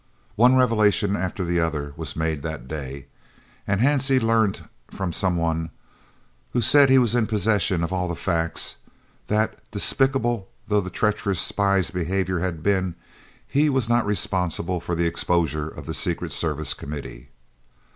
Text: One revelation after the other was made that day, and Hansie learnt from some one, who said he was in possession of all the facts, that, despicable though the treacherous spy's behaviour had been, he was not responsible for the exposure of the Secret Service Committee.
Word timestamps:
One 0.35 0.55
revelation 0.55 1.15
after 1.15 1.45
the 1.45 1.59
other 1.59 1.93
was 1.95 2.15
made 2.15 2.41
that 2.41 2.67
day, 2.67 3.05
and 3.67 3.79
Hansie 3.81 4.19
learnt 4.19 4.63
from 4.89 5.13
some 5.13 5.35
one, 5.35 5.69
who 6.53 6.59
said 6.61 6.89
he 6.89 6.97
was 6.97 7.13
in 7.13 7.27
possession 7.27 7.83
of 7.83 7.93
all 7.93 8.07
the 8.07 8.15
facts, 8.15 8.77
that, 9.27 9.59
despicable 9.69 10.49
though 10.67 10.81
the 10.81 10.89
treacherous 10.89 11.39
spy's 11.39 11.91
behaviour 11.91 12.39
had 12.39 12.63
been, 12.63 12.95
he 13.47 13.69
was 13.69 13.87
not 13.89 14.03
responsible 14.07 14.79
for 14.79 14.95
the 14.95 15.05
exposure 15.05 15.67
of 15.67 15.85
the 15.85 15.93
Secret 15.93 16.31
Service 16.31 16.73
Committee. 16.73 17.29